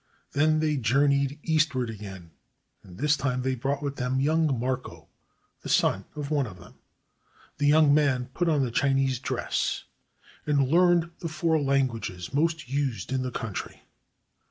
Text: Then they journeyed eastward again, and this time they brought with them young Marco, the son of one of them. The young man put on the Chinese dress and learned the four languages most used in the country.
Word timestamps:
Then 0.31 0.61
they 0.61 0.77
journeyed 0.77 1.37
eastward 1.43 1.91
again, 1.91 2.31
and 2.83 2.97
this 2.97 3.15
time 3.15 3.43
they 3.43 3.53
brought 3.53 3.83
with 3.83 3.97
them 3.97 4.19
young 4.19 4.59
Marco, 4.59 5.07
the 5.61 5.69
son 5.69 6.05
of 6.15 6.31
one 6.31 6.47
of 6.47 6.57
them. 6.57 6.73
The 7.59 7.67
young 7.67 7.93
man 7.93 8.29
put 8.33 8.49
on 8.49 8.65
the 8.65 8.71
Chinese 8.71 9.19
dress 9.19 9.83
and 10.47 10.67
learned 10.67 11.11
the 11.19 11.29
four 11.29 11.61
languages 11.61 12.33
most 12.33 12.67
used 12.67 13.11
in 13.11 13.21
the 13.21 13.29
country. 13.29 13.83